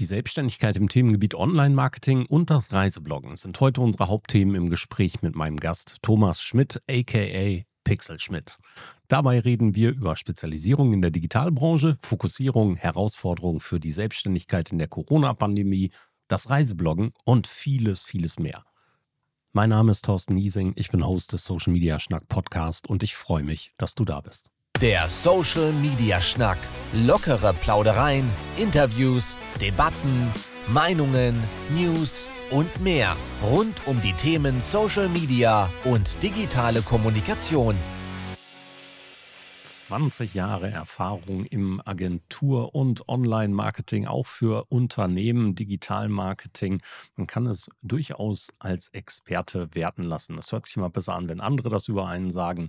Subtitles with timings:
[0.00, 5.36] Die Selbstständigkeit im Themengebiet Online-Marketing und das Reisebloggen sind heute unsere Hauptthemen im Gespräch mit
[5.36, 8.56] meinem Gast Thomas Schmidt, aka Pixel Schmidt.
[9.08, 14.88] Dabei reden wir über Spezialisierung in der Digitalbranche, Fokussierung, Herausforderungen für die Selbstständigkeit in der
[14.88, 15.90] Corona-Pandemie,
[16.28, 18.64] das Reisebloggen und vieles, vieles mehr.
[19.52, 23.16] Mein Name ist Thorsten Niesing, ich bin Host des Social Media Schnack Podcast und ich
[23.16, 24.50] freue mich, dass du da bist.
[24.80, 26.56] Der Social Media Schnack.
[26.94, 28.26] Lockere Plaudereien,
[28.56, 30.32] Interviews, Debatten,
[30.68, 31.38] Meinungen,
[31.76, 37.76] News und mehr rund um die Themen Social Media und digitale Kommunikation.
[39.64, 46.80] 20 Jahre Erfahrung im Agentur- und Online-Marketing, auch für Unternehmen, Digitalmarketing.
[47.16, 50.36] Man kann es durchaus als Experte werten lassen.
[50.36, 52.68] Das hört sich immer besser an, wenn andere das über einen sagen.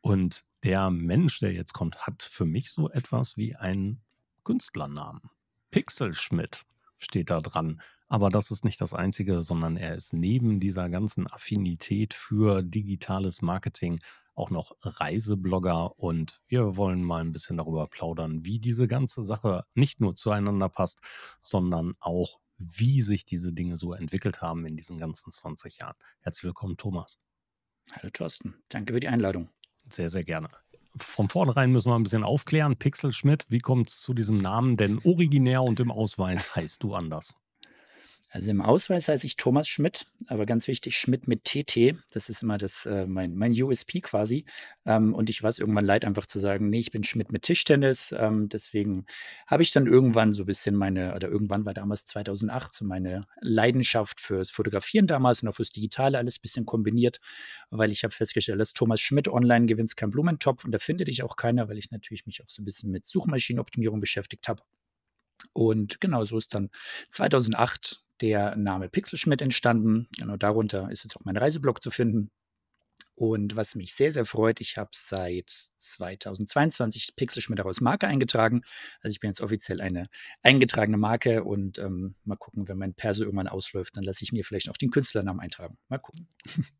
[0.00, 4.02] Und der Mensch, der jetzt kommt, hat für mich so etwas wie einen
[4.44, 5.22] Künstlernamen.
[5.70, 6.64] Pixelschmidt
[6.98, 7.80] steht da dran.
[8.08, 13.40] Aber das ist nicht das Einzige, sondern er ist neben dieser ganzen Affinität für digitales
[13.40, 14.00] Marketing
[14.34, 19.62] auch noch Reiseblogger und wir wollen mal ein bisschen darüber plaudern, wie diese ganze Sache
[19.74, 21.00] nicht nur zueinander passt,
[21.40, 25.96] sondern auch, wie sich diese Dinge so entwickelt haben in diesen ganzen 20 Jahren.
[26.20, 27.18] Herzlich willkommen, Thomas.
[27.90, 29.48] Hallo Thorsten, danke für die Einladung.
[29.88, 30.48] Sehr, sehr gerne.
[30.96, 32.76] Von vornherein müssen wir ein bisschen aufklären.
[32.76, 34.76] Pixel Schmidt, wie kommt es zu diesem Namen?
[34.76, 37.36] Denn originär und im Ausweis heißt du anders.
[38.34, 41.94] Also im Ausweis heiße ich Thomas Schmidt, aber ganz wichtig, Schmidt mit TT.
[42.12, 44.46] Das ist immer das, äh, mein, mein USP quasi.
[44.86, 47.42] Ähm, und ich war es irgendwann leid, einfach zu sagen, nee, ich bin Schmidt mit
[47.42, 48.14] Tischtennis.
[48.18, 49.04] Ähm, deswegen
[49.46, 53.26] habe ich dann irgendwann so ein bisschen meine, oder irgendwann war damals 2008 so meine
[53.42, 57.18] Leidenschaft fürs Fotografieren damals und auch fürs Digitale alles ein bisschen kombiniert,
[57.68, 61.22] weil ich habe festgestellt, dass Thomas Schmidt online gewinnt kein Blumentopf und da findet dich
[61.22, 64.62] auch keiner, weil ich natürlich mich auch so ein bisschen mit Suchmaschinenoptimierung beschäftigt habe.
[65.52, 66.70] Und genau so ist dann
[67.10, 70.08] 2008 der Name Pixelschmidt entstanden.
[70.18, 72.30] Genau darunter ist jetzt auch mein Reiseblog zu finden.
[73.14, 78.62] Und was mich sehr, sehr freut, ich habe seit 2022 Pixelschmidt als Marke eingetragen.
[79.02, 80.08] Also ich bin jetzt offiziell eine
[80.42, 84.44] eingetragene Marke und ähm, mal gucken, wenn mein Perso irgendwann ausläuft, dann lasse ich mir
[84.44, 85.76] vielleicht auch den Künstlernamen eintragen.
[85.88, 86.26] Mal gucken.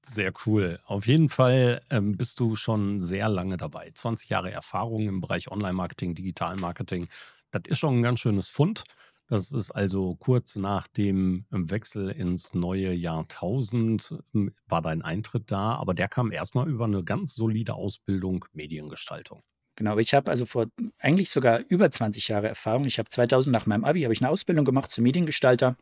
[0.02, 0.80] Sehr cool.
[0.84, 3.90] Auf jeden Fall ähm, bist du schon sehr lange dabei.
[3.94, 7.08] 20 Jahre Erfahrung im Bereich Online-Marketing, Digital-Marketing.
[7.50, 8.84] Das ist schon ein ganz schönes Fund.
[9.32, 15.76] Das ist also kurz nach dem Wechsel ins neue Jahrtausend hm, war dein Eintritt da,
[15.76, 19.42] aber der kam erstmal über eine ganz solide Ausbildung Mediengestaltung.
[19.76, 20.66] Genau, ich habe also vor
[20.98, 22.84] eigentlich sogar über 20 Jahre Erfahrung.
[22.84, 25.78] Ich habe 2000 nach meinem Abi habe ich eine Ausbildung gemacht zum Mediengestalter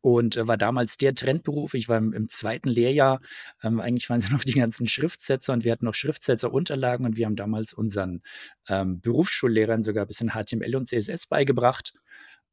[0.00, 1.74] und äh, war damals der Trendberuf.
[1.74, 3.20] Ich war im, im zweiten Lehrjahr.
[3.62, 7.26] Ähm, eigentlich waren sie noch die ganzen Schriftsetzer und wir hatten noch Schriftsetzerunterlagen und wir
[7.26, 8.22] haben damals unseren
[8.66, 11.92] ähm, Berufsschullehrern sogar ein bisschen HTML und CSS beigebracht.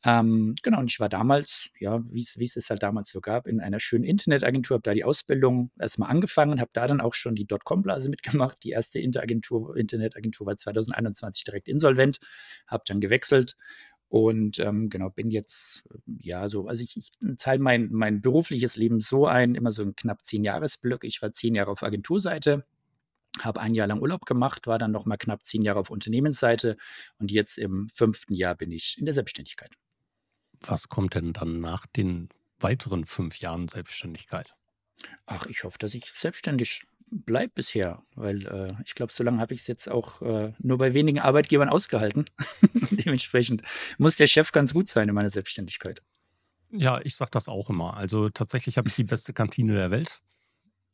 [0.05, 3.59] Ähm, genau, und ich war damals, ja, wie es es halt damals so gab, in
[3.59, 7.45] einer schönen Internetagentur, habe da die Ausbildung erstmal angefangen, habe da dann auch schon die
[7.45, 8.63] Dotcom-Blase mitgemacht.
[8.63, 12.19] Die erste Interagentur, Internetagentur war 2021 direkt insolvent,
[12.67, 13.57] habe dann gewechselt
[14.07, 19.01] und ähm, genau, bin jetzt, ja, so, also ich, ich teile mein, mein berufliches Leben
[19.01, 21.07] so ein, immer so ein knapp zehn Jahresblöcke.
[21.07, 22.65] Ich war zehn Jahre auf Agenturseite,
[23.41, 26.77] habe ein Jahr lang Urlaub gemacht, war dann noch mal knapp zehn Jahre auf Unternehmensseite
[27.19, 29.71] und jetzt im fünften Jahr bin ich in der Selbstständigkeit
[30.61, 34.55] was kommt denn dann nach den weiteren fünf Jahren Selbstständigkeit?
[35.25, 39.53] Ach, ich hoffe, dass ich selbstständig bleibe bisher, weil äh, ich glaube, so lange habe
[39.53, 42.25] ich es jetzt auch äh, nur bei wenigen Arbeitgebern ausgehalten.
[42.91, 43.63] Dementsprechend
[43.97, 46.01] muss der Chef ganz gut sein in meiner Selbstständigkeit.
[46.71, 47.97] Ja, ich sage das auch immer.
[47.97, 50.21] Also tatsächlich habe ich die beste Kantine der Welt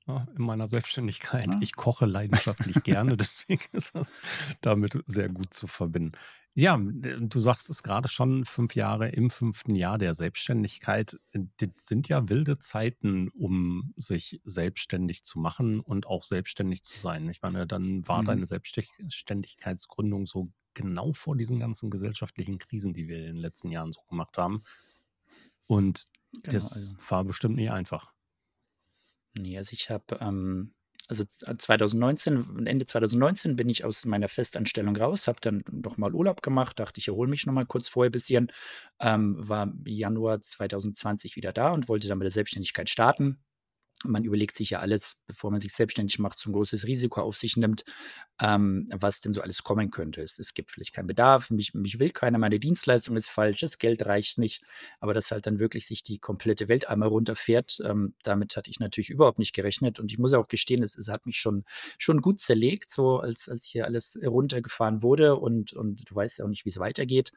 [0.07, 1.47] in meiner Selbstständigkeit.
[1.53, 1.59] Ja.
[1.61, 4.13] Ich koche leidenschaftlich gerne, deswegen ist das
[4.61, 6.11] damit sehr gut zu verbinden.
[6.57, 11.19] Ja, du sagst es gerade schon, fünf Jahre im fünften Jahr der Selbstständigkeit.
[11.33, 17.27] Das sind ja wilde Zeiten, um sich selbstständig zu machen und auch selbstständig zu sein.
[17.27, 18.27] Ich meine, dann war mhm.
[18.27, 23.91] deine Selbstständigkeitsgründung so genau vor diesen ganzen gesellschaftlichen Krisen, die wir in den letzten Jahren
[23.91, 24.63] so gemacht haben.
[25.67, 26.95] Und genau, das also.
[27.09, 28.14] war bestimmt nie einfach.
[29.37, 30.73] Nee, also ich habe ähm,
[31.07, 31.23] also
[31.57, 36.79] 2019, Ende 2019 bin ich aus meiner Festanstellung raus, habe dann noch mal Urlaub gemacht,
[36.79, 38.51] dachte ich erhole mich noch mal kurz vorher ein bisschen,
[38.99, 43.39] ähm, war Januar 2020 wieder da und wollte dann mit der Selbstständigkeit starten
[44.09, 47.37] man überlegt sich ja alles, bevor man sich selbstständig macht, so ein großes Risiko auf
[47.37, 47.83] sich nimmt,
[48.41, 50.21] ähm, was denn so alles kommen könnte.
[50.21, 53.77] Es, es gibt vielleicht keinen Bedarf, mich, mich, will keiner, meine Dienstleistung ist falsch, das
[53.77, 54.63] Geld reicht nicht,
[54.99, 58.79] aber dass halt dann wirklich sich die komplette Welt einmal runterfährt, ähm, damit hatte ich
[58.79, 61.63] natürlich überhaupt nicht gerechnet und ich muss auch gestehen, es, es hat mich schon,
[61.97, 66.45] schon gut zerlegt, so als, als hier alles runtergefahren wurde und, und du weißt ja
[66.45, 67.31] auch nicht, wie es weitergeht.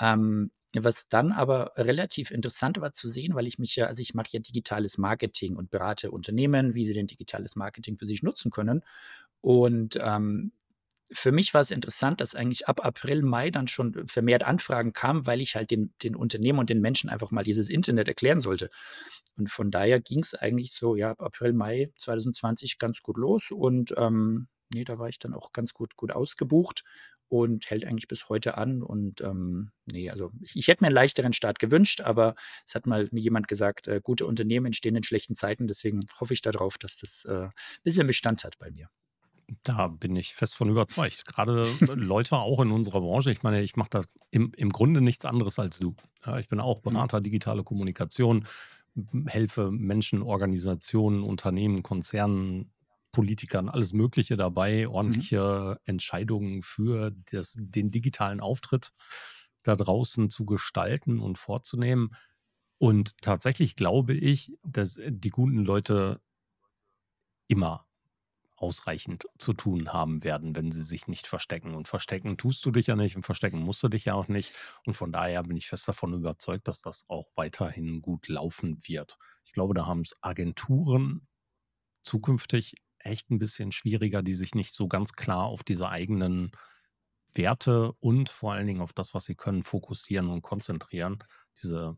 [0.00, 0.50] Ähm,
[0.84, 4.28] Was dann aber relativ interessant war zu sehen, weil ich mich ja, also ich mache
[4.32, 8.82] ja digitales Marketing und berate Unternehmen, wie sie denn digitales Marketing für sich nutzen können.
[9.40, 10.52] Und ähm,
[11.10, 15.26] für mich war es interessant, dass eigentlich ab April, Mai dann schon vermehrt Anfragen kamen,
[15.26, 18.70] weil ich halt den, den Unternehmen und den Menschen einfach mal dieses Internet erklären sollte.
[19.36, 23.50] Und von daher ging es eigentlich so, ja, ab April, Mai 2020 ganz gut los.
[23.50, 26.82] Und ähm, nee, da war ich dann auch ganz gut, gut ausgebucht
[27.28, 28.82] und hält eigentlich bis heute an.
[28.82, 32.34] Und ähm, nee, also ich, ich, hätte mir einen leichteren Start gewünscht, aber
[32.66, 35.66] es hat mal mir jemand gesagt, äh, gute Unternehmen entstehen in schlechten Zeiten.
[35.66, 37.52] Deswegen hoffe ich darauf, dass das äh, ein
[37.82, 38.88] bisschen Bestand hat bei mir.
[39.62, 41.24] Da bin ich fest von überzeugt.
[41.26, 43.30] Gerade Leute auch in unserer Branche.
[43.30, 45.94] Ich meine, ich mache das im, im Grunde nichts anderes als du.
[46.24, 46.90] Ja, ich bin auch mhm.
[46.90, 48.46] Berater digitale Kommunikation,
[49.26, 52.72] helfe Menschen, Organisationen, Unternehmen, Konzernen,
[53.16, 54.94] Politikern, alles Mögliche dabei, mhm.
[54.94, 55.76] ordentliche mhm.
[55.86, 58.90] Entscheidungen für das, den digitalen Auftritt
[59.62, 62.10] da draußen zu gestalten und vorzunehmen.
[62.76, 66.20] Und tatsächlich glaube ich, dass die guten Leute
[67.48, 67.86] immer
[68.56, 71.74] ausreichend zu tun haben werden, wenn sie sich nicht verstecken.
[71.74, 74.52] Und verstecken tust du dich ja nicht und verstecken musst du dich ja auch nicht.
[74.84, 79.16] Und von daher bin ich fest davon überzeugt, dass das auch weiterhin gut laufen wird.
[79.46, 81.26] Ich glaube, da haben es Agenturen
[82.02, 86.52] zukünftig echt ein bisschen schwieriger, die sich nicht so ganz klar auf diese eigenen
[87.34, 91.18] Werte und vor allen Dingen auf das, was sie können, fokussieren und konzentrieren.
[91.62, 91.96] Diese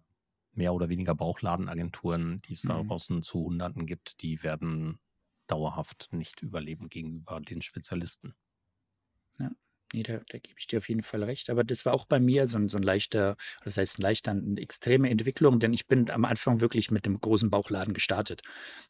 [0.53, 2.69] mehr oder weniger Bauchladenagenturen, die es mhm.
[2.69, 4.99] da draußen zu Hunderten gibt, die werden
[5.47, 8.35] dauerhaft nicht überleben gegenüber den Spezialisten.
[9.39, 9.51] Ja.
[9.95, 11.49] Nee, da, da gebe ich dir auf jeden Fall recht.
[11.49, 14.33] Aber das war auch bei mir so ein, so ein leichter, das heißt ein leichter,
[14.33, 18.43] eine extreme Entwicklung, denn ich bin am Anfang wirklich mit dem großen Bauchladen gestartet.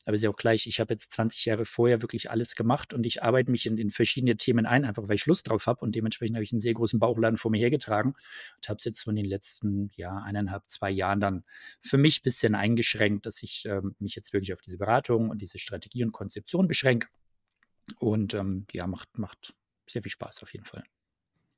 [0.04, 3.06] Aber ist ja auch gleich, ich habe jetzt 20 Jahre vorher wirklich alles gemacht und
[3.06, 5.94] ich arbeite mich in, in verschiedene Themen ein, einfach weil ich Lust drauf habe und
[5.94, 8.14] dementsprechend habe ich einen sehr großen Bauchladen vor mir hergetragen
[8.56, 11.44] und habe es jetzt so in den letzten, ja, eineinhalb, zwei Jahren dann
[11.80, 15.42] für mich ein bisschen eingeschränkt, dass ich ähm, mich jetzt wirklich auf diese Beratung und
[15.42, 17.06] diese Strategie und Konzeption beschränke.
[17.98, 19.54] Und ähm, ja, macht, macht
[19.90, 20.84] sehr viel Spaß auf jeden Fall.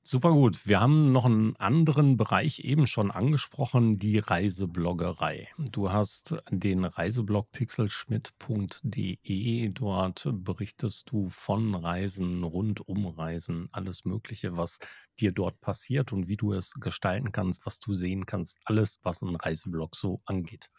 [0.03, 0.67] Super gut.
[0.67, 5.49] Wir haben noch einen anderen Bereich eben schon angesprochen, die Reisebloggerei.
[5.59, 9.69] Du hast den Reiseblog pixelschmidt.de.
[9.69, 14.79] Dort berichtest du von Reisen, rund um Reisen, alles Mögliche, was
[15.21, 18.59] dir dort passiert und wie du es gestalten kannst, was du sehen kannst.
[18.65, 20.71] Alles, was ein Reiseblog so angeht.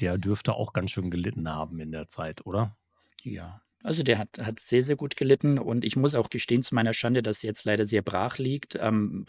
[0.00, 2.78] Der dürfte auch ganz schön gelitten haben in der Zeit, oder?
[3.22, 6.74] Ja, also der hat, hat sehr, sehr gut gelitten und ich muss auch gestehen zu
[6.74, 9.24] meiner Schande, dass jetzt leider sehr brach liegt, ähm,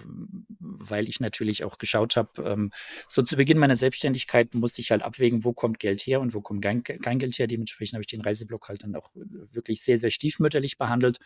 [0.60, 2.72] weil ich natürlich auch geschaut habe, ähm,
[3.10, 6.42] so zu Beginn meiner Selbstständigkeit musste ich halt abwägen, wo kommt Geld her und wo
[6.42, 7.48] kommt kein, kein Geld her.
[7.48, 11.18] Dementsprechend habe ich den Reiseblock halt dann auch wirklich sehr, sehr stiefmütterlich behandelt.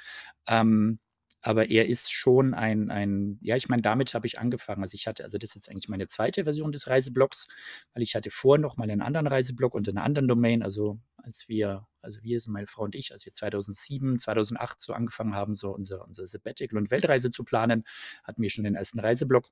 [0.47, 0.99] Ähm,
[1.47, 4.81] aber er ist schon ein, ein ja, ich meine, damit habe ich angefangen.
[4.81, 7.47] Also ich hatte, also das ist jetzt eigentlich meine zweite Version des Reiseblocks,
[7.93, 10.61] weil ich hatte vorher noch mal einen anderen Reiseblock und einer anderen Domain.
[10.61, 14.91] Also als wir, also wir sind meine Frau und ich, als wir 2007, 2008 so
[14.91, 17.85] angefangen haben, so unser, unser Sabbatical und Weltreise zu planen,
[18.25, 19.47] hatten wir schon den ersten Reiseblock.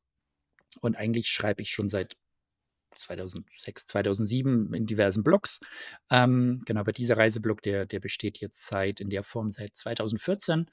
[0.82, 2.18] Und eigentlich schreibe ich schon seit
[2.98, 5.60] 2006, 2007 in diversen Blogs.
[6.10, 10.68] Ähm, genau, aber dieser Reiseblock, der, der besteht jetzt seit in der Form seit 2014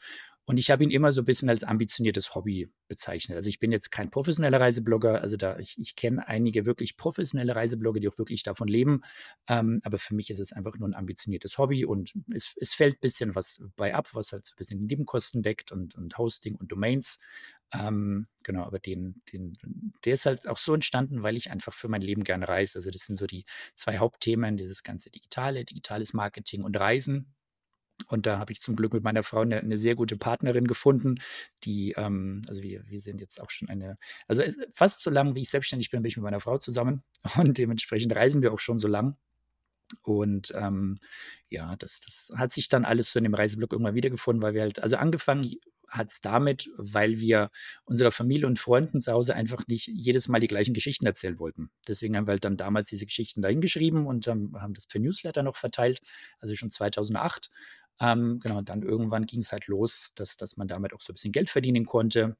[0.45, 3.37] und ich habe ihn immer so ein bisschen als ambitioniertes Hobby bezeichnet.
[3.37, 7.55] Also ich bin jetzt kein professioneller Reiseblogger, also da ich, ich kenne einige wirklich professionelle
[7.55, 9.03] Reiseblogger, die auch wirklich davon leben.
[9.49, 12.96] Ähm, aber für mich ist es einfach nur ein ambitioniertes Hobby und es, es fällt
[12.96, 16.19] ein bisschen was bei ab, was halt so ein bisschen die Nebenkosten deckt und, und
[16.19, 17.19] Hosting und Domains.
[17.72, 19.55] Ähm, genau, aber den, den,
[20.05, 22.79] der ist halt auch so entstanden, weil ich einfach für mein Leben gerne reise.
[22.79, 27.34] Also das sind so die zwei Hauptthemen, dieses ganze Digitale, digitales Marketing und Reisen.
[28.08, 31.17] Und da habe ich zum Glück mit meiner Frau eine, eine sehr gute Partnerin gefunden,
[31.64, 35.43] die, ähm, also wir, wir sind jetzt auch schon eine, also fast so lange, wie
[35.43, 37.05] ich selbstständig bin, bin ich mit meiner Frau zusammen
[37.36, 39.17] und dementsprechend reisen wir auch schon so lang.
[40.02, 40.98] Und ähm,
[41.50, 44.62] ja, das, das hat sich dann alles so in dem Reiseblock irgendwann wiedergefunden, weil wir
[44.62, 45.50] halt, also angefangen
[45.93, 47.51] hat es damit, weil wir
[47.84, 51.70] unserer Familie und Freunden zu Hause einfach nicht jedes Mal die gleichen Geschichten erzählen wollten.
[51.87, 55.43] Deswegen haben wir halt dann damals diese Geschichten dahingeschrieben und ähm, haben das per Newsletter
[55.43, 56.01] noch verteilt,
[56.41, 57.51] also schon 2008.
[58.01, 61.13] Ähm, genau, und dann irgendwann ging es halt los, dass, dass man damit auch so
[61.13, 62.37] ein bisschen Geld verdienen konnte.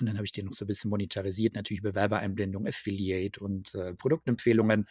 [0.00, 3.94] Und dann habe ich den noch so ein bisschen monetarisiert, natürlich Bewerbereinblendung, Affiliate und äh,
[3.94, 4.86] Produktempfehlungen.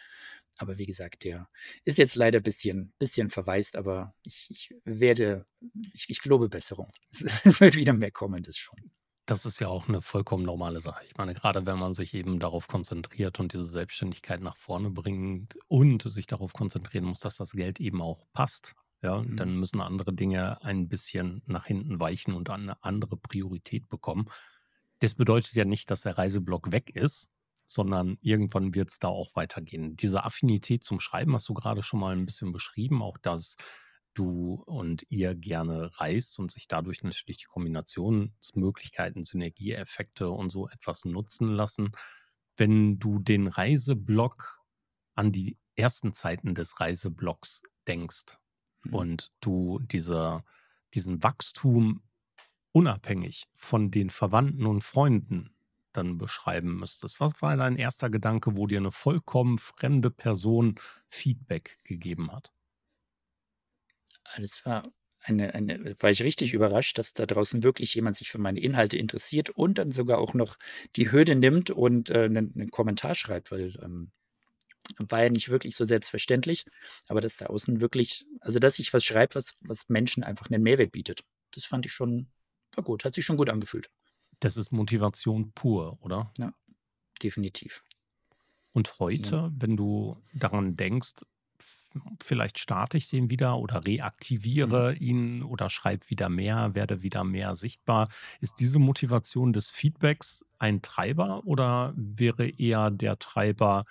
[0.58, 1.48] Aber wie gesagt, der
[1.84, 5.46] ist jetzt leider ein bisschen, bisschen verwaist, aber ich, ich werde,
[5.92, 6.90] ich, ich glaube Besserung.
[7.44, 8.92] Es wird wieder mehr kommen, das schon.
[9.24, 11.04] Das ist ja auch eine vollkommen normale Sache.
[11.06, 15.58] Ich meine, gerade wenn man sich eben darauf konzentriert und diese Selbstständigkeit nach vorne bringt
[15.68, 19.36] und sich darauf konzentrieren muss, dass das Geld eben auch passt, ja, mhm.
[19.36, 24.30] dann müssen andere Dinge ein bisschen nach hinten weichen und eine andere Priorität bekommen.
[25.00, 27.30] Das bedeutet ja nicht, dass der Reiseblock weg ist,
[27.68, 29.94] sondern irgendwann wird es da auch weitergehen.
[29.94, 33.56] Diese Affinität zum Schreiben hast du gerade schon mal ein bisschen beschrieben, auch dass
[34.14, 41.04] du und ihr gerne reist und sich dadurch natürlich die Kombinationsmöglichkeiten, Synergieeffekte und so etwas
[41.04, 41.92] nutzen lassen.
[42.56, 44.64] Wenn du den Reiseblog
[45.14, 48.38] an die ersten Zeiten des Reiseblogs denkst
[48.84, 48.94] mhm.
[48.94, 50.42] und du diese,
[50.94, 52.02] diesen Wachstum
[52.72, 55.50] unabhängig von den Verwandten und Freunden
[55.98, 60.76] dann beschreiben müsstest, was war dein erster Gedanke, wo dir eine vollkommen fremde Person
[61.08, 62.52] Feedback gegeben hat?
[64.36, 64.84] Das war
[65.22, 68.96] eine, eine, war ich richtig überrascht, dass da draußen wirklich jemand sich für meine Inhalte
[68.96, 70.56] interessiert und dann sogar auch noch
[70.96, 74.12] die Hürde nimmt und äh, einen, einen Kommentar schreibt, weil ähm,
[74.98, 76.64] war ja nicht wirklich so selbstverständlich,
[77.08, 80.62] aber dass da außen wirklich, also dass ich was schreibe, was, was Menschen einfach einen
[80.62, 81.22] Mehrwert bietet.
[81.52, 82.30] Das fand ich schon,
[82.74, 83.90] war gut, hat sich schon gut angefühlt.
[84.40, 86.32] Das ist Motivation pur, oder?
[86.38, 86.52] Ja,
[87.22, 87.82] definitiv.
[88.72, 89.52] Und heute, ja.
[89.56, 91.16] wenn du daran denkst,
[92.22, 95.06] vielleicht starte ich den wieder oder reaktiviere mhm.
[95.06, 98.08] ihn oder schreibe wieder mehr, werde wieder mehr sichtbar.
[98.40, 103.84] Ist diese Motivation des Feedbacks ein Treiber oder wäre eher der Treiber,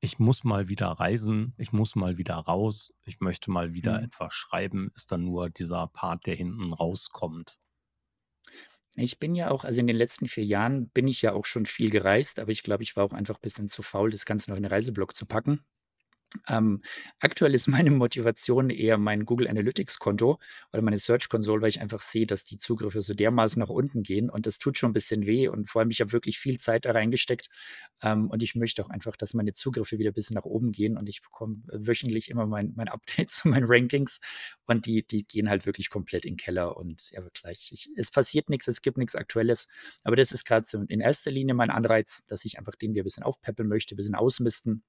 [0.00, 4.04] ich muss mal wieder reisen, ich muss mal wieder raus, ich möchte mal wieder mhm.
[4.04, 7.58] etwas schreiben, ist dann nur dieser Part, der hinten rauskommt?
[8.98, 11.66] Ich bin ja auch, also in den letzten vier Jahren bin ich ja auch schon
[11.66, 14.50] viel gereist, aber ich glaube, ich war auch einfach ein bisschen zu faul, das Ganze
[14.50, 15.64] noch in den Reiseblock zu packen.
[16.46, 16.82] Ähm,
[17.20, 20.38] aktuell ist meine Motivation eher mein Google Analytics Konto
[20.72, 24.02] oder meine Search Console, weil ich einfach sehe, dass die Zugriffe so dermaßen nach unten
[24.02, 26.58] gehen und das tut schon ein bisschen weh und vor allem ich habe wirklich viel
[26.58, 27.48] Zeit da reingesteckt
[28.02, 30.98] ähm, und ich möchte auch einfach, dass meine Zugriffe wieder ein bisschen nach oben gehen
[30.98, 34.20] und ich bekomme wöchentlich immer mein, mein Update zu meinen Rankings
[34.66, 38.10] und die, die gehen halt wirklich komplett in den Keller und ja wirklich, ich, es
[38.10, 39.66] passiert nichts, es gibt nichts Aktuelles,
[40.04, 43.02] aber das ist gerade so in erster Linie mein Anreiz, dass ich einfach den wieder
[43.02, 44.84] ein bisschen aufpeppeln möchte, ein bisschen ausmisten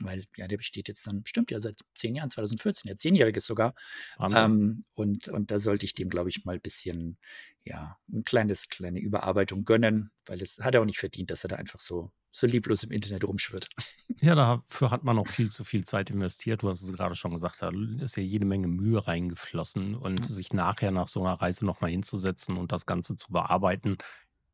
[0.00, 3.74] weil ja, der besteht jetzt dann bestimmt ja seit zehn Jahren, 2014, ja, zehnjähriges sogar.
[4.20, 7.18] Ähm, und, und da sollte ich dem, glaube ich, mal ein bisschen,
[7.62, 11.48] ja, ein kleines, kleine Überarbeitung gönnen, weil es hat er auch nicht verdient, dass er
[11.48, 13.68] da einfach so, so lieblos im Internet rumschwirrt.
[14.20, 16.62] Ja, dafür hat man auch viel zu viel Zeit investiert.
[16.62, 17.70] Du hast es gerade schon gesagt, da
[18.00, 20.30] ist ja jede Menge Mühe reingeflossen und ja.
[20.30, 23.98] sich nachher nach so einer Reise nochmal hinzusetzen und das Ganze zu bearbeiten,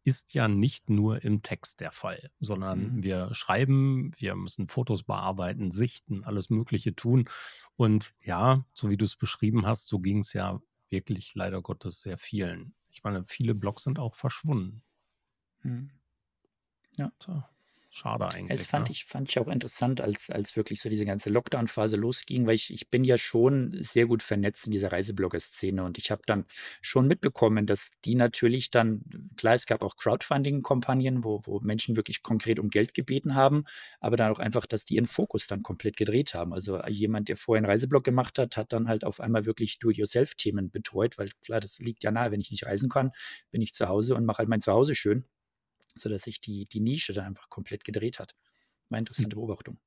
[0.05, 3.03] ist ja nicht nur im Text der Fall, sondern mhm.
[3.03, 7.29] wir schreiben, wir müssen Fotos bearbeiten, sichten, alles Mögliche tun.
[7.77, 12.01] Und ja, so wie du es beschrieben hast, so ging es ja wirklich leider Gottes
[12.01, 12.75] sehr vielen.
[12.91, 14.83] Ich meine, viele Blogs sind auch verschwunden.
[15.63, 15.91] Mhm.
[16.97, 17.13] Ja.
[17.23, 17.43] So.
[17.93, 18.57] Schade eigentlich.
[18.57, 18.93] Das fand, ne?
[18.93, 22.73] ich, fand ich auch interessant, als, als wirklich so diese ganze Lockdown-Phase losging, weil ich,
[22.73, 26.45] ich bin ja schon sehr gut vernetzt in dieser Reiseblogger-Szene und ich habe dann
[26.83, 29.03] schon mitbekommen, dass die natürlich dann,
[29.37, 33.65] klar, es gab auch Crowdfunding-Kampagnen, wo, wo Menschen wirklich konkret um Geld gebeten haben,
[33.99, 36.53] aber dann auch einfach, dass die ihren Fokus dann komplett gedreht haben.
[36.53, 40.71] Also jemand, der vorher einen Reiseblog gemacht hat, hat dann halt auf einmal wirklich Do-it-yourself-Themen
[40.71, 43.11] betreut, weil klar, das liegt ja nahe, wenn ich nicht reisen kann,
[43.51, 45.25] bin ich zu Hause und mache halt mein Zuhause schön
[45.97, 48.35] sodass sich die, die Nische dann einfach komplett gedreht hat.
[48.91, 49.79] Meine interessante Beobachtung.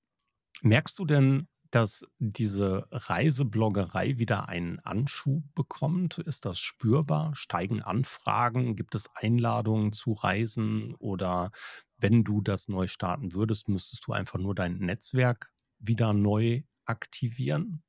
[0.62, 6.20] Merkst du denn, dass diese Reisebloggerei wieder einen Anschub bekommt?
[6.20, 7.36] Ist das spürbar?
[7.36, 8.76] Steigen Anfragen?
[8.76, 10.94] Gibt es Einladungen zu Reisen?
[10.96, 11.52] Oder
[11.98, 17.84] wenn du das neu starten würdest, müsstest du einfach nur dein Netzwerk wieder neu aktivieren?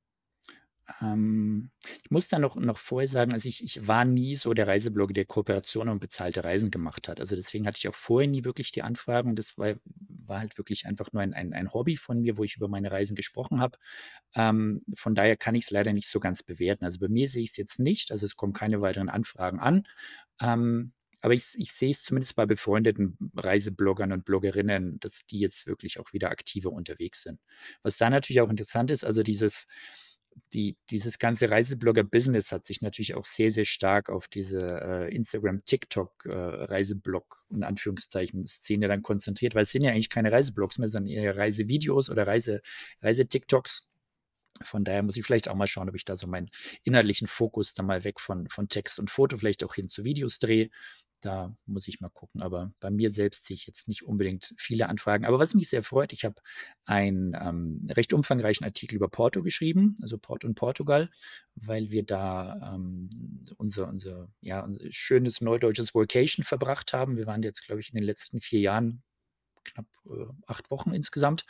[1.01, 1.71] Ähm,
[2.03, 5.15] ich muss da noch, noch vorher sagen, also ich, ich war nie so der Reiseblogger,
[5.15, 7.21] der Kooperation und bezahlte Reisen gemacht hat.
[7.21, 9.35] Also deswegen hatte ich auch vorher nie wirklich die Anfragen.
[9.35, 9.75] Das war,
[10.09, 12.91] war halt wirklich einfach nur ein, ein, ein Hobby von mir, wo ich über meine
[12.91, 13.79] Reisen gesprochen habe.
[14.35, 16.85] Ähm, von daher kann ich es leider nicht so ganz bewerten.
[16.85, 18.11] Also bei mir sehe ich es jetzt nicht.
[18.13, 19.87] Also es kommen keine weiteren Anfragen an.
[20.41, 25.67] Ähm, aber ich, ich sehe es zumindest bei befreundeten Reisebloggern und Bloggerinnen, dass die jetzt
[25.67, 27.41] wirklich auch wieder aktiver unterwegs sind.
[27.83, 29.67] Was da natürlich auch interessant ist, also dieses,
[30.53, 37.47] die, dieses ganze Reiseblogger-Business hat sich natürlich auch sehr, sehr stark auf diese äh, Instagram-TikTok-Reiseblog
[37.51, 41.13] äh, in Anführungszeichen Szene dann konzentriert, weil es sind ja eigentlich keine Reiseblogs mehr, sondern
[41.13, 42.63] eher Reisevideos oder Reise,
[43.03, 43.89] Reise-TikToks.
[44.63, 46.49] Von daher muss ich vielleicht auch mal schauen, ob ich da so meinen
[46.85, 50.39] inhaltlichen Fokus dann mal weg von, von Text und Foto vielleicht auch hin zu Videos
[50.39, 50.71] drehe.
[51.25, 52.43] Da muss ich mal gucken.
[52.43, 55.25] Aber bei mir selbst sehe ich jetzt nicht unbedingt viele Anfragen.
[55.25, 56.35] Aber was mich sehr freut, ich habe
[56.85, 61.11] einen ähm, recht umfangreichen Artikel über Porto geschrieben, also Porto und Portugal,
[61.55, 63.09] weil wir da ähm,
[63.57, 67.17] unser, unser, ja, unser schönes neudeutsches Vocation verbracht haben.
[67.17, 69.03] Wir waren jetzt, glaube ich, in den letzten vier Jahren
[69.65, 71.47] knapp äh, acht Wochen insgesamt.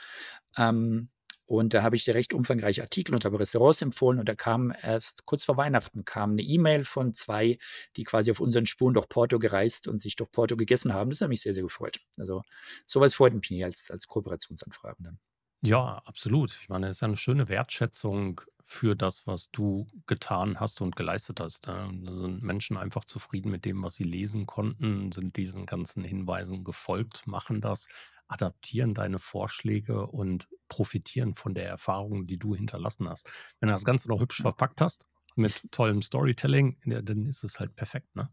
[0.57, 1.09] Ähm,
[1.47, 5.27] Und da habe ich dir recht umfangreiche Artikel unter Restaurants empfohlen und da kam erst
[5.27, 7.59] kurz vor Weihnachten kam eine E-Mail von zwei,
[7.97, 11.11] die quasi auf unseren Spuren durch Porto gereist und sich durch Porto gegessen haben.
[11.11, 12.01] Das hat mich sehr, sehr gefreut.
[12.19, 12.43] Also
[12.87, 15.19] sowas freut mich als, als Kooperationsanfragen.
[15.63, 16.59] Ja, absolut.
[16.61, 20.97] Ich meine, es ist ja eine schöne Wertschätzung für das, was du getan hast und
[20.97, 21.69] geleistet hast.
[21.69, 26.65] Da sind Menschen einfach zufrieden mit dem, was sie lesen konnten, sind diesen ganzen Hinweisen
[26.65, 27.89] gefolgt, machen das
[28.29, 33.31] adaptieren deine Vorschläge und profitieren von der Erfahrung, die du hinterlassen hast.
[33.61, 37.75] Wenn du das Ganze noch hübsch verpackt hast, mit tollem Storytelling, dann ist es halt
[37.77, 38.29] perfekt, ne?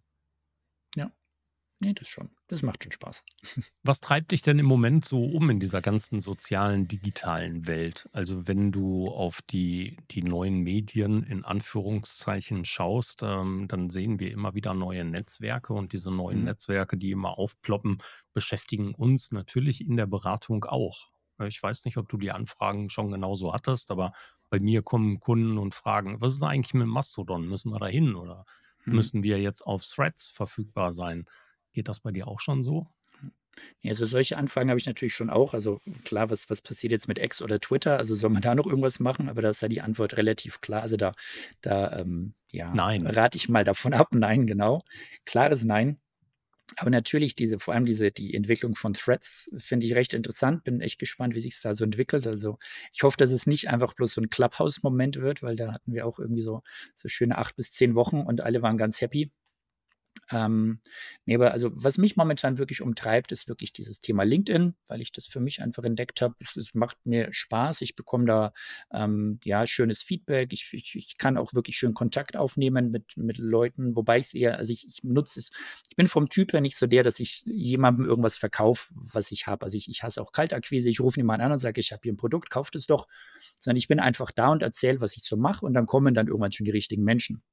[0.96, 1.12] Ja.
[1.84, 2.30] Nee, das schon.
[2.48, 3.24] Das macht schon Spaß.
[3.84, 8.08] Was treibt dich denn im Moment so um in dieser ganzen sozialen, digitalen Welt?
[8.12, 14.32] Also wenn du auf die, die neuen Medien in Anführungszeichen schaust, ähm, dann sehen wir
[14.32, 16.46] immer wieder neue Netzwerke und diese neuen mhm.
[16.46, 17.98] Netzwerke, die immer aufploppen,
[18.32, 21.10] beschäftigen uns natürlich in der Beratung auch.
[21.48, 24.14] Ich weiß nicht, ob du die Anfragen schon genauso hattest, aber
[24.52, 27.48] bei mir kommen Kunden und fragen, was ist eigentlich mit Mastodon?
[27.48, 28.46] Müssen wir da hin oder
[28.86, 28.98] mhm.
[28.98, 31.26] müssen wir jetzt auf Threads verfügbar sein?
[31.74, 32.88] Geht das bei dir auch schon so?
[33.82, 35.54] Ja, also solche Anfragen habe ich natürlich schon auch.
[35.54, 37.98] Also klar, was, was passiert jetzt mit X oder Twitter?
[37.98, 39.30] Also soll man da noch irgendwas machen?
[39.30, 40.82] Aber da ist ja die Antwort relativ klar.
[40.82, 41.14] Also da,
[41.62, 43.06] da ähm, ja, Nein.
[43.08, 44.10] rate ich mal davon ab.
[44.14, 44.82] Nein, genau.
[45.26, 46.00] Klares Nein.
[46.78, 50.64] Aber natürlich diese, vor allem diese, die Entwicklung von Threads finde ich recht interessant.
[50.64, 52.26] Bin echt gespannt, wie sich es da so entwickelt.
[52.28, 52.60] Also
[52.94, 56.06] ich hoffe, dass es nicht einfach bloß so ein Clubhouse-Moment wird, weil da hatten wir
[56.08, 56.62] auch irgendwie so,
[56.96, 59.32] so schöne acht bis zehn Wochen und alle waren ganz happy.
[60.32, 60.80] Ähm,
[61.26, 65.12] nee, aber also was mich momentan wirklich umtreibt, ist wirklich dieses Thema LinkedIn, weil ich
[65.12, 66.36] das für mich einfach entdeckt habe.
[66.40, 67.82] Es, es, macht mir Spaß.
[67.82, 68.54] Ich bekomme da
[68.94, 70.54] ähm, ja schönes Feedback.
[70.54, 74.34] Ich, ich, ich, kann auch wirklich schön Kontakt aufnehmen mit, mit Leuten, wobei ich es
[74.34, 75.50] eher, also ich, ich nutze es.
[75.90, 79.48] Ich bin vom Typ her nicht so der, dass ich jemandem irgendwas verkaufe, was ich
[79.48, 79.66] habe.
[79.66, 80.90] Also ich, ich hasse auch Kaltakquise.
[80.90, 83.08] Ich rufe jemanden an und sage, ich habe hier ein Produkt, kauft es doch.
[83.60, 86.28] Sondern ich bin einfach da und erzähle, was ich so mache und dann kommen dann
[86.28, 87.44] irgendwann schon die richtigen Menschen.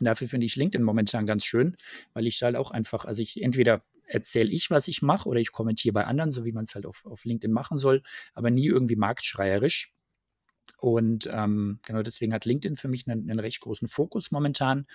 [0.00, 1.76] Dafür finde ich LinkedIn momentan ganz schön,
[2.14, 5.52] weil ich halt auch einfach, also ich entweder erzähle ich, was ich mache, oder ich
[5.52, 8.02] kommentiere bei anderen, so wie man es halt auf, auf LinkedIn machen soll,
[8.34, 9.92] aber nie irgendwie marktschreierisch.
[10.76, 14.86] Und ähm, genau deswegen hat LinkedIn für mich einen, einen, recht großen Fokus momentan.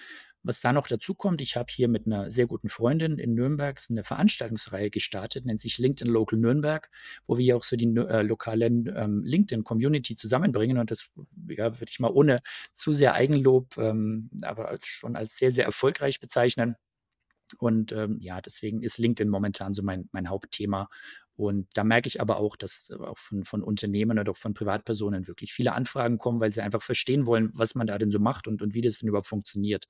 [0.44, 3.80] Was da noch dazu kommt, ich habe hier mit einer sehr guten Freundin in Nürnberg
[3.90, 6.90] eine Veranstaltungsreihe gestartet, nennt sich LinkedIn Local Nürnberg,
[7.28, 10.78] wo wir auch so die äh, lokale ähm, LinkedIn-Community zusammenbringen.
[10.78, 11.10] Und das
[11.48, 12.40] ja, würde ich mal ohne
[12.74, 16.76] zu sehr Eigenlob, ähm, aber schon als sehr, sehr erfolgreich bezeichnen.
[17.58, 20.90] Und ähm, ja, deswegen ist LinkedIn momentan so mein, mein Hauptthema.
[21.36, 25.28] Und da merke ich aber auch, dass auch von, von Unternehmen oder auch von Privatpersonen
[25.28, 28.48] wirklich viele Anfragen kommen, weil sie einfach verstehen wollen, was man da denn so macht
[28.48, 29.88] und, und wie das denn überhaupt funktioniert.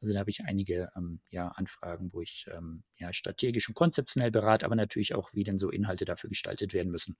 [0.00, 4.30] Also da habe ich einige ähm, ja, Anfragen, wo ich ähm, ja, strategisch und konzeptionell
[4.30, 7.16] berate, aber natürlich auch, wie denn so Inhalte dafür gestaltet werden müssen.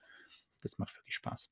[0.60, 1.48] Das macht wirklich Spaß.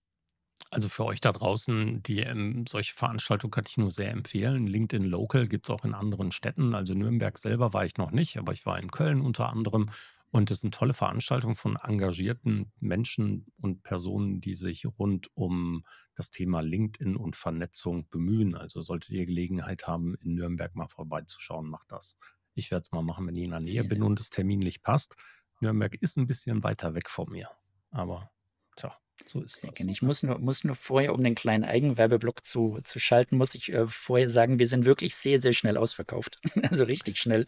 [0.70, 4.66] Also für euch da draußen, die ähm, solche Veranstaltungen kann ich nur sehr empfehlen.
[4.66, 6.74] LinkedIn Local gibt es auch in anderen Städten.
[6.74, 9.90] Also Nürnberg selber war ich noch nicht, aber ich war in Köln unter anderem.
[10.32, 16.30] Und es sind tolle Veranstaltungen von engagierten Menschen und Personen, die sich rund um das
[16.30, 18.54] Thema LinkedIn und Vernetzung bemühen.
[18.54, 22.16] Also solltet ihr Gelegenheit haben, in Nürnberg mal vorbeizuschauen, macht das.
[22.54, 25.16] Ich werde es mal machen, wenn ich in der Nähe bin und es terminlich passt.
[25.60, 27.48] Nürnberg ist ein bisschen weiter weg von mir.
[27.90, 28.30] Aber
[28.76, 29.86] tja, so ist das.
[29.86, 33.72] Ich muss nur, muss nur vorher, um den kleinen Eigenwerbeblock zu, zu schalten, muss ich
[33.72, 36.38] äh, vorher sagen, wir sind wirklich sehr, sehr schnell ausverkauft.
[36.70, 37.46] also richtig schnell.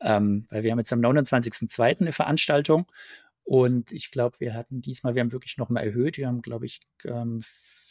[0.00, 2.00] Ähm, weil wir haben jetzt am 29.02.
[2.00, 2.86] eine Veranstaltung
[3.44, 6.16] und ich glaube, wir hatten diesmal, wir haben wirklich nochmal erhöht.
[6.16, 7.42] Wir haben, glaube ich, ähm,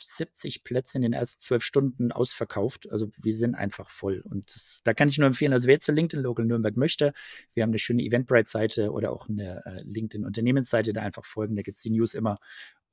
[0.03, 2.91] 70 Plätze in den ersten zwölf Stunden ausverkauft.
[2.91, 4.21] Also wir sind einfach voll.
[4.21, 7.13] Und das, da kann ich nur empfehlen, also wer zu LinkedIn Local Nürnberg möchte,
[7.53, 11.55] wir haben eine schöne Eventbrite-Seite oder auch eine äh, LinkedIn-Unternehmensseite, da einfach folgen.
[11.55, 12.37] Da gibt es die News immer.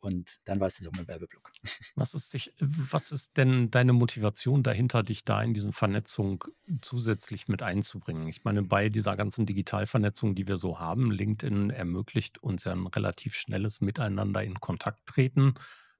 [0.01, 1.51] Und dann war es mein Werbeblock.
[1.97, 6.45] Was ist, dich, was ist denn deine Motivation dahinter, dich da in diese Vernetzung
[6.81, 8.29] zusätzlich mit einzubringen?
[8.29, 12.87] Ich meine, bei dieser ganzen Digitalvernetzung, die wir so haben, LinkedIn ermöglicht uns ja ein
[12.87, 15.55] relativ schnelles Miteinander in Kontakt treten.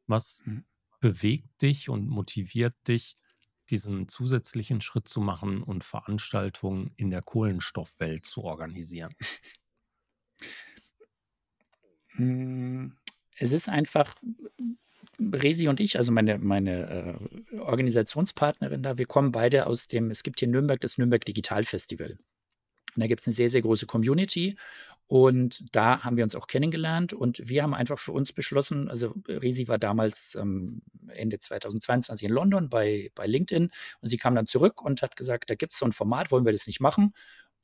[0.07, 0.65] Was mhm.
[1.01, 3.17] bewegt dich und motiviert dich,
[3.71, 9.13] diesen zusätzlichen Schritt zu machen und Veranstaltungen in der Kohlenstoffwelt zu organisieren?
[13.39, 14.17] Es ist einfach,
[15.21, 17.19] Resi und ich, also meine, meine
[17.53, 21.25] äh, Organisationspartnerin da, wir kommen beide aus dem, es gibt hier in Nürnberg das Nürnberg
[21.25, 22.19] Digital Festival.
[22.95, 24.57] Und da gibt es eine sehr, sehr große Community
[25.07, 29.15] und da haben wir uns auch kennengelernt und wir haben einfach für uns beschlossen, also
[29.27, 33.71] Resi war damals ähm, Ende 2022 in London bei, bei LinkedIn
[34.01, 36.45] und sie kam dann zurück und hat gesagt, da gibt es so ein Format, wollen
[36.45, 37.15] wir das nicht machen?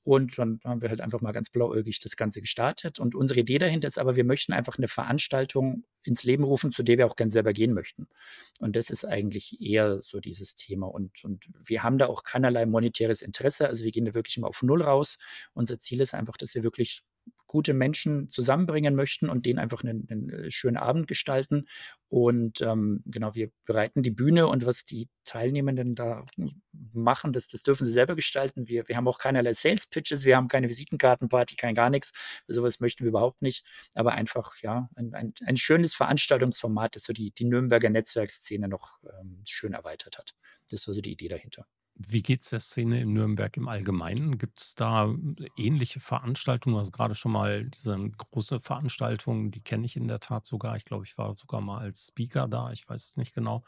[0.04, 3.00] Und dann haben wir halt einfach mal ganz blauäugig das Ganze gestartet.
[3.00, 6.82] Und unsere Idee dahinter ist aber, wir möchten einfach eine Veranstaltung ins Leben rufen, zu
[6.82, 8.06] der wir auch gern selber gehen möchten.
[8.60, 10.86] Und das ist eigentlich eher so dieses Thema.
[10.88, 13.66] Und, und wir haben da auch keinerlei monetäres Interesse.
[13.66, 15.16] Also wir gehen da wirklich immer auf Null raus.
[15.54, 17.02] Unser Ziel ist einfach, dass wir wirklich
[17.46, 21.66] gute Menschen zusammenbringen möchten und denen einfach einen, einen äh, schönen Abend gestalten.
[22.08, 26.26] Und ähm, genau, wir bereiten die Bühne und was die Teilnehmenden da
[26.92, 28.66] machen, das, das dürfen sie selber gestalten.
[28.66, 32.12] Wir, wir haben auch keinerlei Sales Pitches, wir haben keine Visitenkartenparty, kein gar nichts.
[32.48, 33.64] Sowas möchten wir überhaupt nicht.
[33.94, 38.98] Aber einfach, ja, ein, ein, ein schönes Veranstaltungsformat, das so die, die Nürnberger Netzwerkszene noch
[39.04, 40.34] ähm, schön erweitert hat.
[40.70, 41.66] Das war so die Idee dahinter.
[41.96, 44.36] Wie geht es der Szene in Nürnberg im Allgemeinen?
[44.36, 45.14] Gibt es da
[45.56, 46.74] ähnliche Veranstaltungen?
[46.74, 50.76] Du hast gerade schon mal diese große Veranstaltung, die kenne ich in der Tat sogar.
[50.76, 52.72] Ich glaube, ich war sogar mal als Speaker da.
[52.72, 53.62] Ich weiß es nicht genau.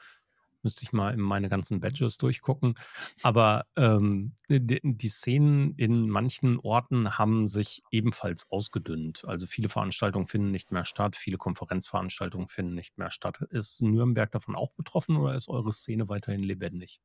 [0.62, 2.75] Müsste ich mal in meine ganzen Badges durchgucken.
[3.23, 9.25] Aber ähm, die, die Szenen in manchen Orten haben sich ebenfalls ausgedünnt.
[9.25, 13.41] Also viele Veranstaltungen finden nicht mehr statt, viele Konferenzveranstaltungen finden nicht mehr statt.
[13.51, 17.01] Ist Nürnberg davon auch betroffen oder ist eure Szene weiterhin lebendig?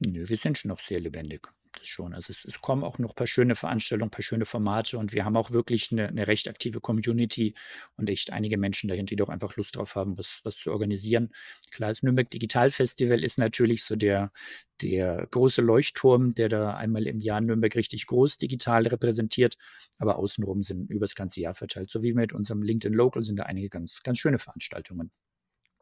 [0.00, 1.48] Nö, wir sind schon noch sehr lebendig.
[1.78, 2.14] Das schon.
[2.14, 5.12] Also es, es kommen auch noch ein paar schöne Veranstaltungen, ein paar schöne Formate und
[5.12, 7.54] wir haben auch wirklich eine, eine recht aktive Community
[7.96, 11.30] und echt einige Menschen dahinter, die doch einfach Lust drauf haben, was, was zu organisieren.
[11.70, 14.32] Klar, das Nürnberg Digital Festival ist natürlich so der,
[14.80, 19.56] der große Leuchtturm, der da einmal im Jahr Nürnberg richtig groß digital repräsentiert,
[19.98, 21.90] aber außenrum sind über das ganze Jahr verteilt.
[21.90, 25.12] So wie mit unserem LinkedIn Local sind da einige ganz, ganz schöne Veranstaltungen.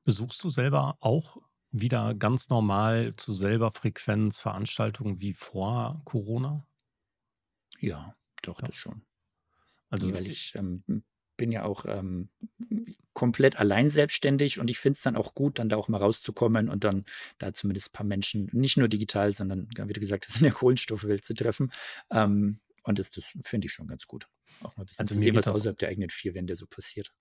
[0.05, 1.39] Besuchst du selber auch
[1.71, 6.67] wieder ganz normal zu selber Frequenz Veranstaltungen wie vor Corona?
[7.81, 8.69] Ja, doch, Ja.
[8.69, 9.03] das schon.
[9.91, 10.85] Also weil ich ähm,
[11.37, 12.31] bin ja auch ähm,
[13.15, 16.69] komplett allein selbstständig und ich finde es dann auch gut, dann da auch mal rauszukommen
[16.69, 17.05] und dann
[17.39, 20.53] da zumindest ein paar Menschen, nicht nur digital, sondern wie du gesagt hast, in der
[20.53, 21.73] Kohlenstoffwelt zu treffen.
[22.11, 24.29] Ähm, und das, das finde ich schon ganz gut.
[24.61, 27.13] Auch mal ein bisschen Also zu sehen, was außerhalb der eigenen vier Wände so passiert.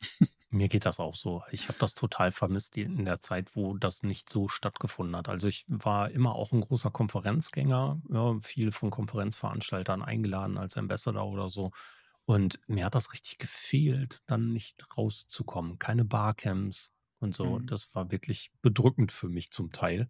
[0.49, 1.43] Mir geht das auch so.
[1.51, 5.27] Ich habe das total vermisst in der Zeit, wo das nicht so stattgefunden hat.
[5.27, 11.27] Also ich war immer auch ein großer Konferenzgänger, ja, viel von Konferenzveranstaltern eingeladen als Ambassador
[11.27, 11.71] oder so.
[12.23, 15.79] Und mir hat das richtig gefehlt, dann nicht rauszukommen.
[15.79, 17.59] Keine Barcamps und so.
[17.59, 17.67] Mhm.
[17.67, 20.07] Das war wirklich bedrückend für mich zum Teil.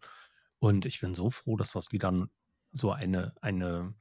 [0.60, 2.28] Und ich bin so froh, dass das wieder
[2.71, 3.95] so eine, eine,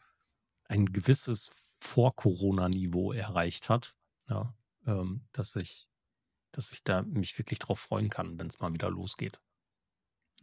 [0.65, 3.95] ein gewisses Vor-Corona-Niveau erreicht hat.
[4.29, 4.55] Ja,
[4.87, 5.87] ähm, dass ich
[6.57, 9.41] dass ich da mich wirklich drauf freuen kann, wenn es mal wieder losgeht.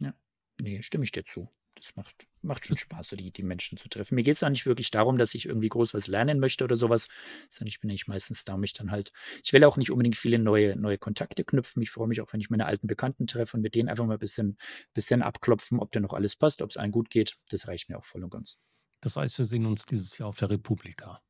[0.00, 0.14] Ja,
[0.60, 1.50] nee, stimme ich dir zu.
[1.74, 4.14] Das macht, macht schon Spaß, so die, die Menschen zu treffen.
[4.14, 6.76] Mir geht es auch nicht wirklich darum, dass ich irgendwie groß was lernen möchte oder
[6.76, 7.08] sowas,
[7.50, 10.38] sondern ich bin eigentlich meistens da, mich dann halt, ich will auch nicht unbedingt viele
[10.38, 11.82] neue, neue Kontakte knüpfen.
[11.82, 14.14] Ich freue mich auch, wenn ich meine alten Bekannten treffe und mit denen einfach mal
[14.14, 14.56] ein bisschen,
[14.94, 17.36] bisschen abklopfen, ob da noch alles passt, ob es allen gut geht.
[17.48, 18.56] Das reicht mir auch voll und ganz.
[19.00, 21.20] Das heißt, wir sehen uns dieses Jahr auf der Republika.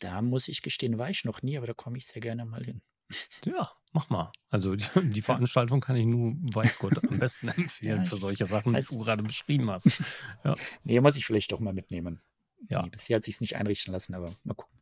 [0.00, 2.64] Da muss ich gestehen, war ich noch nie, aber da komme ich sehr gerne mal
[2.64, 2.80] hin.
[3.44, 4.32] Ja, mach mal.
[4.50, 8.46] Also die, die Veranstaltung kann ich nur, weiß Gott, am besten empfehlen Ja, für solche
[8.46, 9.86] Sachen, die du gerade beschrieben hast.
[10.44, 12.20] Ja, Nee, muss ich vielleicht doch mal mitnehmen.
[12.68, 12.82] ja.
[12.82, 14.74] Nee, bisher hat sich nicht einrichten lassen, aber mal gucken.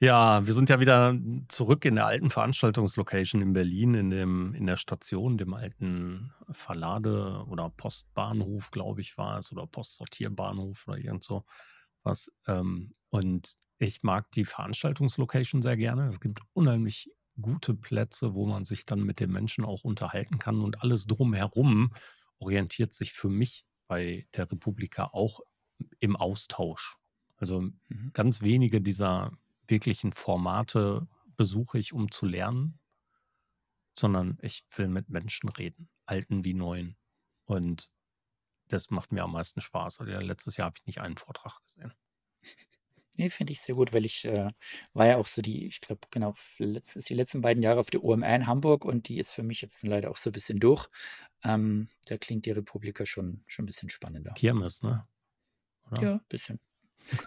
[0.00, 1.16] Ja, wir sind ja wieder
[1.48, 7.44] zurück in der alten Veranstaltungslocation in Berlin, in dem, in der Station, dem alten Verlade-
[7.48, 11.44] oder Postbahnhof, glaube ich, war es, oder Postsortierbahnhof oder irgend so
[12.04, 12.30] was.
[12.46, 16.08] Ähm, und ich mag die Veranstaltungslocation sehr gerne.
[16.08, 17.10] Es gibt unheimlich
[17.40, 21.94] gute Plätze, wo man sich dann mit den Menschen auch unterhalten kann und alles drumherum
[22.38, 25.40] orientiert sich für mich bei der Republika auch
[26.00, 26.96] im Austausch.
[27.36, 28.10] Also Mhm.
[28.12, 29.32] ganz wenige dieser
[29.66, 32.80] wirklichen Formate besuche ich, um zu lernen,
[33.96, 36.96] sondern ich will mit Menschen reden, alten wie neuen.
[37.44, 37.90] Und
[38.68, 40.00] das macht mir am meisten Spaß.
[40.00, 41.94] Also ja, letztes Jahr habe ich nicht einen Vortrag gesehen.
[43.18, 44.50] Nee, finde ich sehr gut, weil ich äh,
[44.92, 48.04] war ja auch so die, ich glaube, genau, letztes, die letzten beiden Jahre auf der
[48.04, 50.88] OMR in Hamburg und die ist für mich jetzt leider auch so ein bisschen durch.
[51.42, 54.34] Ähm, da klingt die Republika schon, schon ein bisschen spannender.
[54.34, 55.04] Kirmes, ne?
[55.90, 56.02] Oder?
[56.02, 56.60] Ja, ein bisschen.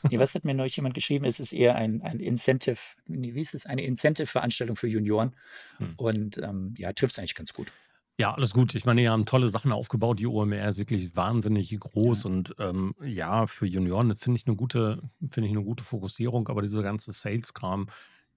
[0.09, 1.25] Nee, was hat mir neulich jemand geschrieben?
[1.25, 3.65] Es ist eher ein, ein Incentive, wie ist es?
[3.65, 5.35] Eine Incentive-Veranstaltung für Junioren.
[5.77, 5.93] Hm.
[5.97, 7.73] Und ähm, ja, trifft es eigentlich ganz gut.
[8.21, 8.75] Ja, alles gut.
[8.75, 10.19] Ich meine, ihr habt tolle Sachen aufgebaut.
[10.19, 12.29] Die OMR ist wirklich wahnsinnig groß Ja.
[12.29, 16.61] und ähm, ja, für Junioren finde ich eine gute, finde ich eine gute Fokussierung, aber
[16.61, 17.87] dieser ganze Sales-Kram,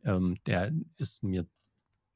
[0.03, 1.47] ähm, der ist mir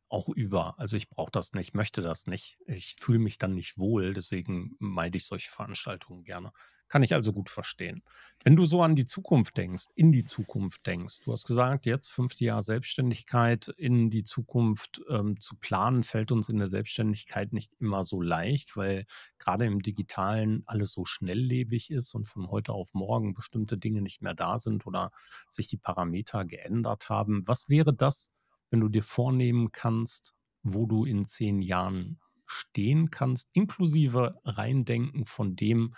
[0.08, 0.78] auch über.
[0.78, 2.58] Also ich brauche das nicht, möchte das nicht.
[2.66, 6.52] Ich fühle mich dann nicht wohl, deswegen meide ich solche Veranstaltungen gerne.
[6.88, 8.02] Kann ich also gut verstehen.
[8.42, 12.08] Wenn du so an die Zukunft denkst, in die Zukunft denkst, du hast gesagt, jetzt
[12.08, 17.74] fünfte Jahr Selbstständigkeit, in die Zukunft ähm, zu planen, fällt uns in der Selbstständigkeit nicht
[17.78, 19.04] immer so leicht, weil
[19.38, 24.22] gerade im digitalen alles so schnelllebig ist und von heute auf morgen bestimmte Dinge nicht
[24.22, 25.10] mehr da sind oder
[25.50, 27.42] sich die Parameter geändert haben.
[27.46, 28.30] Was wäre das,
[28.70, 35.54] wenn du dir vornehmen kannst, wo du in zehn Jahren stehen kannst, inklusive Reindenken von
[35.54, 35.92] dem,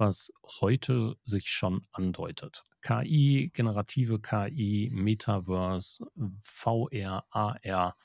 [0.00, 2.64] was heute sich schon andeutet.
[2.82, 6.06] KI, generative KI, Metaverse,
[6.40, 7.96] VR, AR.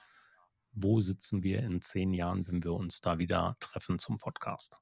[0.74, 4.80] Wo sitzen wir in zehn Jahren, wenn wir uns da wieder treffen zum Podcast?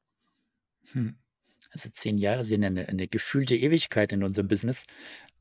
[0.91, 1.17] Hm.
[1.71, 4.86] Also zehn Jahre sind eine, eine gefühlte Ewigkeit in unserem Business.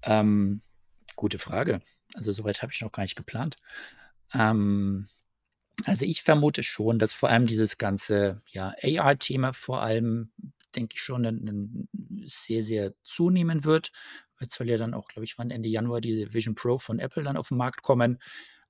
[0.03, 0.63] Ähm,
[1.17, 1.81] gute Frage.
[2.15, 3.57] Also soweit habe ich noch gar nicht geplant.
[4.35, 5.09] Ähm,
[5.85, 10.33] also ich vermute schon, dass vor allem dieses ganze ja, AR-Thema vor allem
[10.77, 11.89] denke ich schon, ein
[12.25, 13.93] sehr, sehr zunehmen wird.
[14.41, 17.23] Jetzt soll ja dann auch, glaube ich, wann Ende Januar die Vision Pro von Apple
[17.23, 18.19] dann auf den Markt kommen.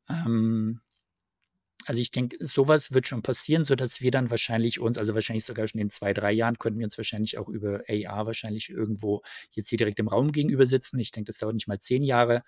[0.09, 0.81] Ähm,
[1.87, 5.67] also ich denke, sowas wird schon passieren, sodass wir dann wahrscheinlich uns, also wahrscheinlich sogar
[5.67, 9.69] schon in zwei, drei Jahren, könnten wir uns wahrscheinlich auch über AR wahrscheinlich irgendwo jetzt
[9.69, 11.01] hier direkt im Raum gegenüber sitzen.
[11.01, 12.45] Ich denke, das dauert nicht mal zehn Jahre.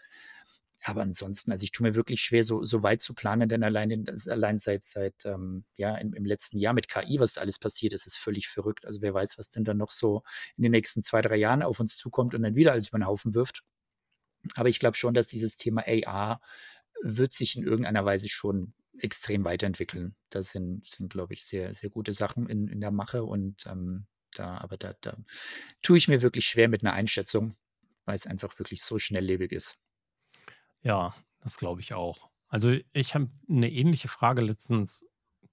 [0.86, 4.04] Aber ansonsten, also ich tue mir wirklich schwer, so, so weit zu planen, denn allein,
[4.28, 7.94] allein seit, seit ähm, ja, im, im, letzten Jahr mit KI, was da alles passiert
[7.94, 8.84] ist, ist völlig verrückt.
[8.84, 10.22] Also wer weiß, was denn dann noch so
[10.58, 13.06] in den nächsten zwei, drei Jahren auf uns zukommt und dann wieder alles über den
[13.06, 13.62] Haufen wirft.
[14.56, 16.40] Aber ich glaube schon, dass dieses Thema AR
[17.02, 20.14] wird sich in irgendeiner Weise schon extrem weiterentwickeln.
[20.28, 24.06] Das sind, sind glaube ich, sehr, sehr gute Sachen in, in der Mache und ähm,
[24.34, 25.16] da, aber da, da
[25.80, 27.56] tue ich mir wirklich schwer mit einer Einschätzung,
[28.04, 29.78] weil es einfach wirklich so schnelllebig ist.
[30.84, 32.30] Ja, das glaube ich auch.
[32.48, 35.04] Also ich habe eine ähnliche Frage letztens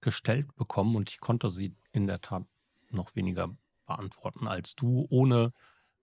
[0.02, 2.46] gestellt bekommen und ich konnte sie in der Tat
[2.89, 5.54] noch weniger beantworten als du, ohne,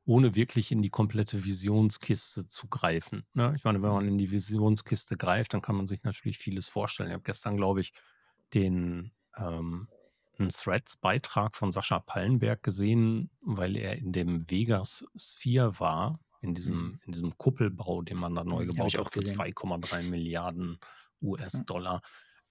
[0.05, 3.27] ohne wirklich in die komplette Visionskiste zu greifen.
[3.35, 3.53] Ne?
[3.55, 7.11] Ich meine, wenn man in die Visionskiste greift, dann kann man sich natürlich vieles vorstellen.
[7.11, 7.93] Ich habe gestern, glaube ich,
[8.55, 9.89] den ähm,
[10.39, 16.77] einen Threads-Beitrag von Sascha Pallenberg gesehen, weil er in dem Vegas Sphere war in diesem,
[16.77, 17.01] mhm.
[17.05, 20.79] in diesem Kuppelbau, den man da neu mhm, gebaut hat, für 2,3 Milliarden
[21.23, 22.03] US-Dollar.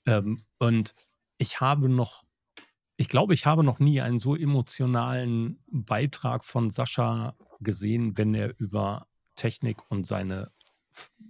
[0.06, 0.94] Ähm, und
[1.38, 2.24] ich habe noch,
[2.98, 8.60] ich glaube, ich habe noch nie einen so emotionalen Beitrag von Sascha gesehen, wenn er
[8.60, 10.52] über Technik und seine,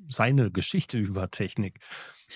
[0.07, 1.79] seine Geschichte über Technik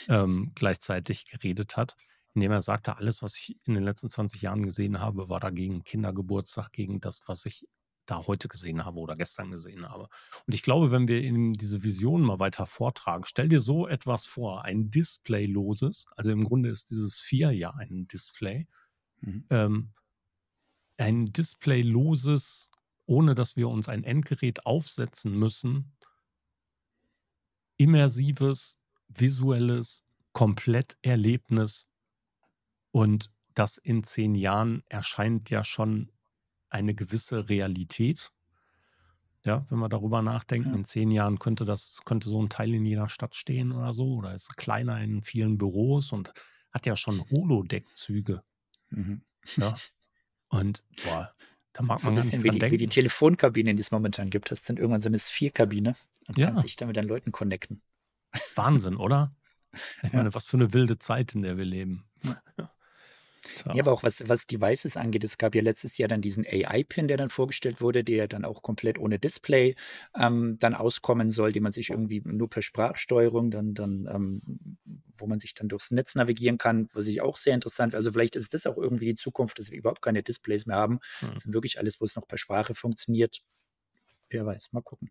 [0.07, 1.95] ähm, gleichzeitig geredet hat
[2.33, 5.83] indem er sagte, alles, was ich in den letzten 20 Jahren gesehen habe, war dagegen
[5.83, 7.67] Kindergeburtstag, gegen das, was ich
[8.11, 10.09] da heute gesehen habe oder gestern gesehen habe.
[10.45, 14.25] Und ich glaube, wenn wir in diese Vision mal weiter vortragen, stell dir so etwas
[14.25, 18.67] vor, ein Displayloses, also im Grunde ist dieses vier ja ein Display,
[19.21, 19.45] mhm.
[19.49, 19.93] ähm,
[20.97, 22.69] ein Displayloses,
[23.05, 25.95] ohne dass wir uns ein Endgerät aufsetzen müssen,
[27.77, 31.87] immersives, visuelles, Kompletterlebnis
[32.91, 36.11] und das in zehn Jahren erscheint ja schon
[36.71, 38.31] eine gewisse Realität.
[39.43, 40.75] Ja, wenn wir darüber nachdenken, ja.
[40.75, 44.15] in zehn Jahren könnte das, könnte so ein Teil in jeder Stadt stehen oder so,
[44.15, 46.31] oder ist kleiner in vielen Büros und
[46.71, 48.43] hat ja schon Holodeck-Züge.
[48.89, 49.23] Mhm.
[49.57, 49.75] Ja.
[50.49, 51.33] Und boah,
[51.73, 54.51] da mag so man ein bisschen wie die, wie die Telefonkabinen, die es momentan gibt.
[54.51, 55.95] Das ist dann irgendwann so eine Sphere-Kabine
[56.27, 56.51] und ja.
[56.51, 57.81] kann sich dann mit den Leuten connecten.
[58.55, 59.35] Wahnsinn, oder?
[60.03, 62.03] Ich meine, was für eine wilde Zeit, in der wir leben.
[62.23, 62.41] Ja.
[63.73, 67.07] Ja, aber auch was, was Devices angeht, es gab ja letztes Jahr dann diesen AI-Pin,
[67.07, 69.75] der dann vorgestellt wurde, der dann auch komplett ohne Display
[70.15, 74.77] ähm, dann auskommen soll, den man sich irgendwie nur per Sprachsteuerung dann, dann ähm,
[75.11, 77.95] wo man sich dann durchs Netz navigieren kann, was ich auch sehr interessant.
[77.95, 80.99] Also vielleicht ist das auch irgendwie die Zukunft, dass wir überhaupt keine Displays mehr haben.
[81.19, 81.33] Hm.
[81.33, 83.41] Das ist wirklich alles, wo es noch per Sprache funktioniert.
[84.29, 85.09] Wer weiß, mal gucken.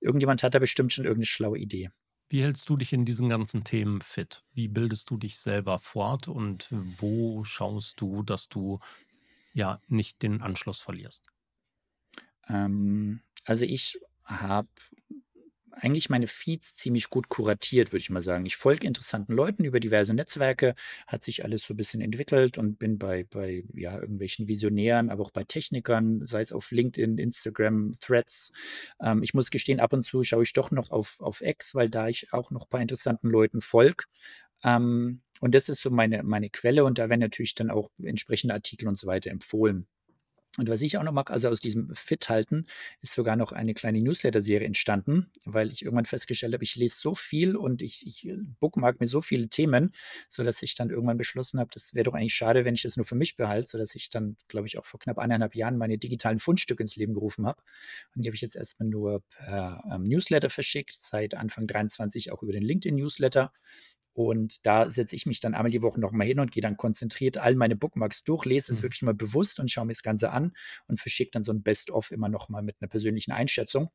[0.00, 1.90] Irgendjemand hat da bestimmt schon irgendeine schlaue Idee.
[2.30, 4.44] Wie hältst du dich in diesen ganzen Themen fit?
[4.54, 8.78] Wie bildest du dich selber fort und wo schaust du, dass du
[9.52, 11.28] ja nicht den Anschluss verlierst?
[12.48, 14.68] Ähm, also ich habe
[15.80, 18.46] eigentlich meine Feeds ziemlich gut kuratiert, würde ich mal sagen.
[18.46, 20.74] Ich folge interessanten Leuten über diverse Netzwerke,
[21.06, 25.22] hat sich alles so ein bisschen entwickelt und bin bei, bei ja, irgendwelchen Visionären, aber
[25.22, 28.52] auch bei Technikern, sei es auf LinkedIn, Instagram, Threads.
[29.00, 31.90] Ähm, ich muss gestehen, ab und zu schaue ich doch noch auf, auf X, weil
[31.90, 34.04] da ich auch noch bei interessanten Leuten folge.
[34.64, 38.54] Ähm, und das ist so meine, meine Quelle und da werden natürlich dann auch entsprechende
[38.54, 39.86] Artikel und so weiter empfohlen.
[40.60, 42.66] Und was ich auch noch mache, also aus diesem Fit-Halten,
[43.00, 47.14] ist sogar noch eine kleine Newsletter-Serie entstanden, weil ich irgendwann festgestellt habe, ich lese so
[47.14, 49.94] viel und ich, ich äh, bookmark mir so viele Themen,
[50.28, 53.06] sodass ich dann irgendwann beschlossen habe, das wäre doch eigentlich schade, wenn ich das nur
[53.06, 56.40] für mich behalte, sodass ich dann, glaube ich, auch vor knapp eineinhalb Jahren meine digitalen
[56.40, 57.62] Fundstücke ins Leben gerufen habe.
[58.14, 62.42] Und die habe ich jetzt erstmal nur per ähm, Newsletter verschickt, seit Anfang 23 auch
[62.42, 63.50] über den LinkedIn-Newsletter.
[64.12, 67.38] Und da setze ich mich dann einmal die Woche nochmal hin und gehe dann konzentriert
[67.38, 68.82] all meine Bookmarks durch, lese es mhm.
[68.84, 70.52] wirklich mal bewusst und schaue mir das Ganze an
[70.88, 73.90] und verschicke dann so ein Best-of immer nochmal mit einer persönlichen Einschätzung.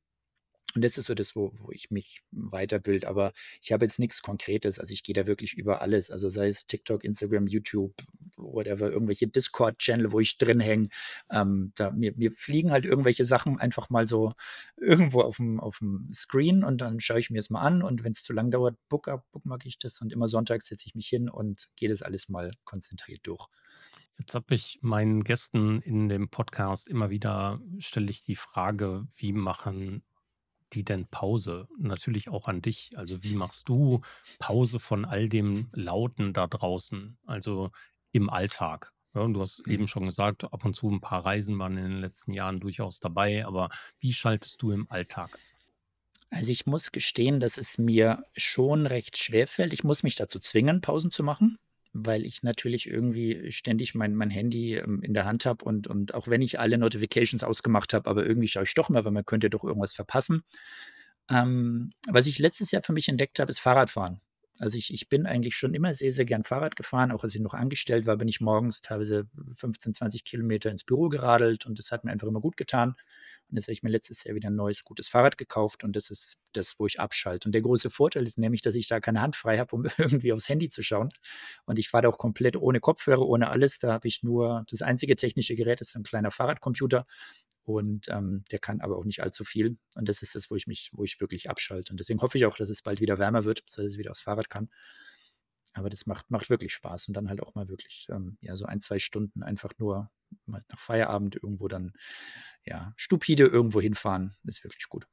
[0.75, 3.05] Und das ist so das, wo, wo ich mich weiterbild.
[3.05, 4.77] Aber ich habe jetzt nichts Konkretes.
[4.77, 6.11] Also ich gehe da wirklich über alles.
[6.11, 7.93] Also sei es TikTok, Instagram, YouTube,
[8.35, 10.89] whatever, irgendwelche Discord-Channel, wo ich drin hänge.
[11.31, 14.33] Ähm, da, mir, mir fliegen halt irgendwelche Sachen einfach mal so
[14.75, 17.81] irgendwo auf dem, auf dem Screen und dann schaue ich mir es mal an.
[17.81, 20.01] Und wenn es zu lang dauert, book up, bookmark ich das.
[20.01, 23.47] Und immer sonntags setze ich mich hin und gehe das alles mal konzentriert durch.
[24.17, 29.33] Jetzt habe ich meinen Gästen in dem Podcast immer wieder, stelle ich die Frage, wie
[29.33, 30.03] machen
[30.75, 31.67] die denn Pause?
[31.77, 32.91] Natürlich auch an dich.
[32.95, 34.01] Also wie machst du
[34.39, 37.71] Pause von all dem Lauten da draußen, also
[38.11, 38.93] im Alltag?
[39.13, 39.88] Ja, du hast eben mhm.
[39.88, 43.45] schon gesagt, ab und zu ein paar Reisen waren in den letzten Jahren durchaus dabei,
[43.45, 45.39] aber wie schaltest du im Alltag?
[46.29, 49.71] Also ich muss gestehen, dass es mir schon recht schwer fällt.
[49.71, 51.57] Ich muss mich dazu zwingen, Pausen zu machen
[51.97, 56.13] weil ich natürlich irgendwie ständig mein, mein Handy ähm, in der Hand habe und, und
[56.13, 59.25] auch wenn ich alle Notifications ausgemacht habe, aber irgendwie schaue ich doch mal, weil man
[59.25, 60.43] könnte doch irgendwas verpassen.
[61.29, 64.19] Ähm, was ich letztes Jahr für mich entdeckt habe, ist Fahrradfahren.
[64.57, 67.11] Also ich, ich bin eigentlich schon immer sehr, sehr gern Fahrrad gefahren.
[67.11, 71.09] Auch als ich noch angestellt war, bin ich morgens teilweise 15, 20 Kilometer ins Büro
[71.09, 72.95] geradelt und das hat mir einfach immer gut getan.
[73.49, 76.09] Und jetzt habe ich mir letztes Jahr wieder ein neues, gutes Fahrrad gekauft und das
[76.09, 77.47] ist das, wo ich abschalte.
[77.47, 80.33] Und der große Vorteil ist nämlich, dass ich da keine Hand frei habe, um irgendwie
[80.33, 81.09] aufs Handy zu schauen.
[81.65, 83.79] Und ich fahre da auch komplett ohne Kopfhörer, ohne alles.
[83.79, 87.05] Da habe ich nur, das einzige technische Gerät ist ein kleiner Fahrradcomputer
[87.65, 89.78] und ähm, der kann aber auch nicht allzu viel.
[89.95, 91.91] Und das ist das, wo ich mich, wo ich wirklich abschalte.
[91.91, 94.21] Und deswegen hoffe ich auch, dass es bald wieder wärmer wird, sodass ich wieder aufs
[94.21, 94.69] Fahrrad kann.
[95.73, 98.65] Aber das macht, macht wirklich Spaß und dann halt auch mal wirklich, ähm, ja, so
[98.65, 100.10] ein, zwei Stunden einfach nur
[100.45, 101.93] mal nach Feierabend irgendwo dann,
[102.63, 105.08] ja, stupide irgendwo hinfahren, ist wirklich gut.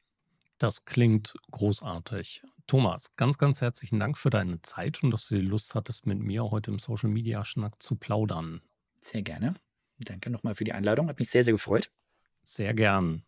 [0.59, 2.43] Das klingt großartig.
[2.69, 6.21] Thomas, ganz, ganz herzlichen Dank für deine Zeit und dass du die Lust hattest, mit
[6.21, 8.62] mir heute im Social Media Schnack zu plaudern.
[9.01, 9.55] Sehr gerne.
[9.99, 11.09] Danke nochmal für die Einladung.
[11.09, 11.91] Hat mich sehr, sehr gefreut.
[12.44, 13.22] Sehr gern.